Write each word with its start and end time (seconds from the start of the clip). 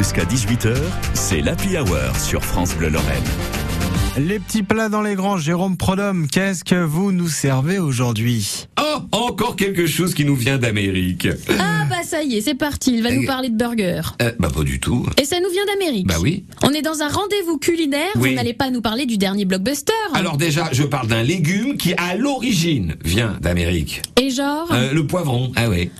Jusqu'à 0.00 0.24
18h, 0.24 0.76
c'est 1.12 1.42
l'Happy 1.42 1.76
Hour 1.76 2.16
sur 2.18 2.42
France 2.42 2.74
Bleu 2.74 2.88
Lorraine. 2.88 3.22
Les 4.18 4.38
petits 4.38 4.62
plats 4.62 4.88
dans 4.88 5.02
les 5.02 5.14
grands, 5.14 5.36
Jérôme 5.36 5.76
Prodhomme, 5.76 6.26
qu'est-ce 6.26 6.64
que 6.64 6.82
vous 6.82 7.12
nous 7.12 7.28
servez 7.28 7.78
aujourd'hui? 7.78 8.66
Oh, 8.80 9.00
encore 9.12 9.56
quelque 9.56 9.86
chose 9.86 10.14
qui 10.14 10.24
nous 10.24 10.34
vient 10.36 10.56
d'Amérique. 10.56 11.28
Ah 11.58 11.84
bah 11.90 11.96
ça 12.02 12.22
y 12.22 12.36
est, 12.36 12.40
c'est 12.40 12.54
parti, 12.54 12.94
il 12.94 13.02
va 13.02 13.12
nous 13.12 13.26
parler 13.26 13.50
de 13.50 13.56
burger. 13.58 14.00
Euh, 14.22 14.32
bah 14.38 14.48
pas 14.48 14.62
du 14.64 14.80
tout. 14.80 15.04
Et 15.20 15.26
ça 15.26 15.36
nous 15.38 15.50
vient 15.50 15.66
d'Amérique. 15.66 16.06
Bah 16.06 16.16
oui. 16.18 16.44
On 16.62 16.70
est 16.70 16.82
dans 16.82 17.02
un 17.02 17.08
rendez-vous 17.08 17.58
culinaire, 17.58 18.08
Oui. 18.16 18.30
vous 18.30 18.36
n'allez 18.36 18.54
pas 18.54 18.70
nous 18.70 18.80
parler 18.80 19.04
du 19.04 19.18
dernier 19.18 19.44
blockbuster. 19.44 19.92
Alors 20.14 20.38
déjà, 20.38 20.70
je 20.72 20.82
parle 20.82 21.08
d'un 21.08 21.22
légume 21.22 21.76
qui 21.76 21.92
à 21.98 22.16
l'origine 22.16 22.96
vient 23.04 23.36
d'Amérique. 23.42 24.00
Et 24.18 24.30
genre, 24.30 24.66
Euh, 24.72 24.92
le 24.94 25.06
poivron, 25.06 25.52
ah 25.56 25.68
ouais. 25.68 25.90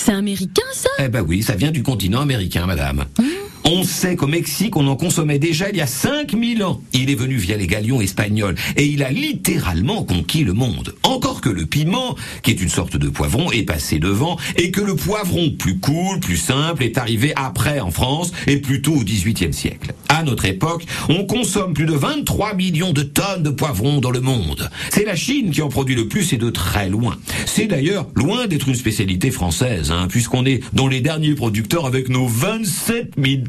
C'est 0.00 0.12
américain 0.12 0.62
ça? 0.72 0.88
Eh 0.98 1.08
bah 1.08 1.20
oui, 1.26 1.42
ça 1.42 1.54
vient 1.54 1.70
du 1.70 1.82
continent 1.82 2.20
américain, 2.20 2.66
madame. 2.66 3.04
On 3.72 3.84
sait 3.84 4.16
qu'au 4.16 4.26
Mexique, 4.26 4.74
on 4.74 4.88
en 4.88 4.96
consommait 4.96 5.38
déjà 5.38 5.70
il 5.70 5.76
y 5.76 5.80
a 5.80 5.86
5000 5.86 6.64
ans. 6.64 6.82
Il 6.92 7.08
est 7.08 7.14
venu 7.14 7.36
via 7.36 7.56
les 7.56 7.68
galions 7.68 8.00
espagnols 8.00 8.56
et 8.76 8.84
il 8.84 9.04
a 9.04 9.12
littéralement 9.12 10.02
conquis 10.02 10.42
le 10.42 10.54
monde. 10.54 10.96
Encore 11.04 11.40
que 11.40 11.50
le 11.50 11.66
piment, 11.66 12.16
qui 12.42 12.50
est 12.50 12.60
une 12.60 12.68
sorte 12.68 12.96
de 12.96 13.08
poivron, 13.08 13.52
est 13.52 13.62
passé 13.62 14.00
devant 14.00 14.38
et 14.56 14.72
que 14.72 14.80
le 14.80 14.96
poivron 14.96 15.52
plus 15.56 15.78
cool, 15.78 16.18
plus 16.18 16.36
simple, 16.36 16.82
est 16.82 16.98
arrivé 16.98 17.32
après 17.36 17.78
en 17.78 17.92
France 17.92 18.32
et 18.48 18.56
plutôt 18.56 18.94
au 18.94 19.04
XVIIIe 19.04 19.54
siècle. 19.54 19.94
À 20.08 20.24
notre 20.24 20.46
époque, 20.46 20.84
on 21.08 21.24
consomme 21.24 21.72
plus 21.72 21.86
de 21.86 21.92
23 21.92 22.54
millions 22.54 22.92
de 22.92 23.02
tonnes 23.02 23.44
de 23.44 23.50
poivrons 23.50 24.00
dans 24.00 24.10
le 24.10 24.20
monde. 24.20 24.68
C'est 24.90 25.04
la 25.04 25.14
Chine 25.14 25.52
qui 25.52 25.62
en 25.62 25.68
produit 25.68 25.94
le 25.94 26.08
plus 26.08 26.32
et 26.32 26.38
de 26.38 26.50
très 26.50 26.88
loin. 26.88 27.16
C'est 27.46 27.68
d'ailleurs 27.68 28.08
loin 28.16 28.48
d'être 28.48 28.66
une 28.66 28.74
spécialité 28.74 29.30
française, 29.30 29.92
hein, 29.92 30.08
puisqu'on 30.08 30.44
est 30.44 30.60
dans 30.72 30.88
les 30.88 31.00
derniers 31.00 31.36
producteurs 31.36 31.86
avec 31.86 32.08
nos 32.08 32.26
27 32.26 33.12
000 33.16 33.42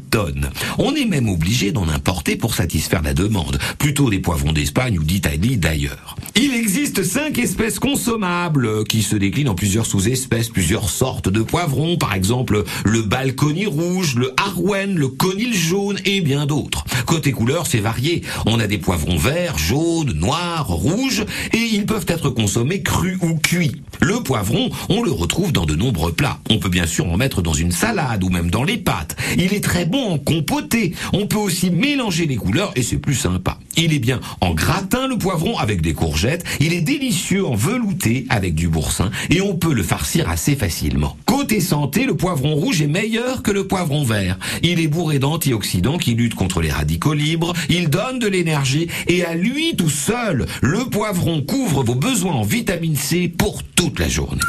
On 0.78 0.94
est 0.94 1.06
même 1.06 1.28
obligé 1.28 1.72
d'en 1.72 1.88
importer 1.88 2.36
pour 2.36 2.54
satisfaire 2.54 3.02
la 3.02 3.14
demande, 3.14 3.58
plutôt 3.78 4.10
des 4.10 4.18
poivrons 4.18 4.52
d'Espagne 4.52 4.98
ou 4.98 5.04
d'Italie 5.04 5.56
d'ailleurs. 5.56 6.16
Il 6.34 6.54
existe 6.54 7.02
cinq 7.02 7.38
espèces 7.38 7.78
consommables 7.78 8.84
qui 8.84 9.02
se 9.02 9.16
déclinent 9.16 9.48
en 9.48 9.54
plusieurs 9.54 9.86
sous-espèces, 9.86 10.48
plusieurs 10.48 10.90
sortes 10.90 11.28
de 11.28 11.42
poivrons, 11.42 11.96
par 11.96 12.14
exemple 12.14 12.64
le 12.84 13.02
balcony 13.02 13.66
rouge, 13.66 14.16
le 14.16 14.32
harwen, 14.36 14.94
le 14.94 15.08
conil 15.08 15.54
jaune 15.54 15.98
et 16.04 16.20
bien 16.20 16.46
d'autres. 16.46 16.84
Côté 17.06 17.32
couleur, 17.32 17.66
c'est 17.66 17.80
varié. 17.80 18.22
On 18.46 18.60
a 18.60 18.66
des 18.66 18.78
poivrons 18.78 19.16
verts, 19.16 19.58
jaunes, 19.58 20.12
noirs, 20.12 20.68
rouges 20.68 21.24
et 21.52 21.58
ils 21.72 21.86
peuvent 21.86 22.06
être 22.08 22.30
consommés 22.30 22.82
crus 22.82 23.18
ou 23.22 23.36
cuits. 23.36 23.82
Le 24.00 24.22
poivron, 24.22 24.70
on 24.88 25.02
le 25.02 25.12
retrouve 25.12 25.52
dans 25.52 25.66
de 25.66 25.74
nombreux 25.74 26.12
plats. 26.12 26.38
On 26.50 26.58
peut 26.58 26.68
bien 26.68 26.86
sûr 26.86 27.06
en 27.06 27.16
mettre 27.16 27.40
dans 27.40 27.52
une 27.52 27.72
salade 27.72 28.24
ou 28.24 28.30
même 28.30 28.50
dans 28.50 28.64
les 28.64 28.78
pâtes. 28.78 29.16
Il 29.36 29.54
est 29.54 29.62
très 29.62 29.84
bon 29.92 30.14
en 30.14 30.18
compoté. 30.18 30.94
On 31.12 31.26
peut 31.26 31.36
aussi 31.36 31.70
mélanger 31.70 32.26
les 32.26 32.36
couleurs 32.36 32.72
et 32.74 32.82
c'est 32.82 32.96
plus 32.96 33.14
sympa. 33.14 33.58
Il 33.76 33.92
est 33.92 33.98
bien 33.98 34.20
en 34.40 34.54
gratin 34.54 35.06
le 35.06 35.18
poivron 35.18 35.58
avec 35.58 35.82
des 35.82 35.92
courgettes. 35.92 36.44
Il 36.60 36.72
est 36.72 36.80
délicieux 36.80 37.46
en 37.46 37.54
velouté 37.54 38.26
avec 38.30 38.54
du 38.54 38.68
boursin 38.68 39.10
et 39.30 39.40
on 39.42 39.54
peut 39.54 39.74
le 39.74 39.82
farcir 39.82 40.28
assez 40.28 40.56
facilement. 40.56 41.16
Côté 41.26 41.60
santé, 41.60 42.06
le 42.06 42.16
poivron 42.16 42.54
rouge 42.54 42.80
est 42.80 42.86
meilleur 42.86 43.42
que 43.42 43.50
le 43.50 43.68
poivron 43.68 44.02
vert. 44.02 44.38
Il 44.62 44.80
est 44.80 44.88
bourré 44.88 45.18
d'antioxydants 45.18 45.98
qui 45.98 46.14
luttent 46.14 46.34
contre 46.34 46.62
les 46.62 46.70
radicaux 46.70 47.14
libres, 47.14 47.52
il 47.68 47.90
donne 47.90 48.18
de 48.18 48.26
l'énergie 48.26 48.88
et 49.08 49.24
à 49.24 49.34
lui 49.34 49.76
tout 49.76 49.90
seul, 49.90 50.46
le 50.62 50.84
poivron 50.90 51.42
couvre 51.42 51.82
vos 51.82 51.94
besoins 51.94 52.32
en 52.32 52.42
vitamine 52.42 52.96
C 52.96 53.28
pour 53.28 53.62
toute 53.62 53.98
la 53.98 54.08
journée. 54.08 54.40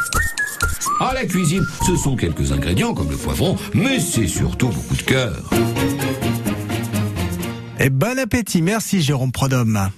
À 1.00 1.14
la 1.14 1.26
cuisine, 1.26 1.66
ce 1.86 1.96
sont 1.96 2.16
quelques 2.16 2.52
ingrédients 2.52 2.94
comme 2.94 3.10
le 3.10 3.18
poivron, 3.18 3.58
mais 3.74 4.00
c'est 4.00 4.28
surtout 4.28 4.70
beaucoup 4.70 4.96
de 4.96 5.02
cœur. 5.02 5.50
Et 7.80 7.90
bon 7.90 8.18
appétit, 8.18 8.62
merci 8.62 9.02
Jérôme 9.02 9.32
Prodhomme. 9.32 9.90